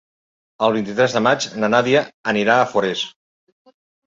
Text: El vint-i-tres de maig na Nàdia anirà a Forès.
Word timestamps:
El 0.67 0.71
vint-i-tres 0.77 1.13
de 1.17 1.21
maig 1.25 1.45
na 1.65 1.69
Nàdia 1.75 2.01
anirà 2.35 2.57
a 2.59 2.65
Forès. 2.73 3.05